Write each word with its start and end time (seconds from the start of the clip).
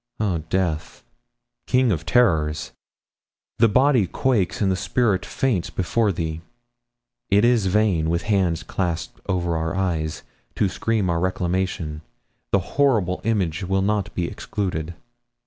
Oh, 0.19 0.39
Death, 0.49 1.03
king 1.67 1.91
of 1.91 2.07
terrors! 2.07 2.71
The 3.59 3.67
body 3.67 4.07
quakes 4.07 4.59
and 4.59 4.71
the 4.71 4.75
spirit 4.75 5.23
faints 5.23 5.69
before 5.69 6.11
thee. 6.11 6.41
It 7.29 7.45
is 7.45 7.67
vain, 7.67 8.09
with 8.09 8.23
hands 8.23 8.63
clasped 8.63 9.21
over 9.29 9.55
our 9.55 9.75
eyes, 9.75 10.23
to 10.55 10.69
scream 10.69 11.07
our 11.07 11.19
reclamation; 11.19 12.01
the 12.51 12.57
horrible 12.81 13.21
image 13.23 13.63
will 13.63 13.83
not 13.83 14.11
be 14.15 14.25
excluded. 14.27 14.95